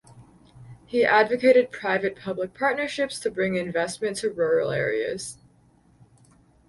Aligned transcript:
He 0.87 1.05
advocated 1.05 1.71
private-public 1.71 2.55
partnerships 2.55 3.19
to 3.19 3.29
bring 3.29 3.53
investment 3.53 4.17
to 4.17 4.31
rural 4.31 4.71
areas. 4.71 5.37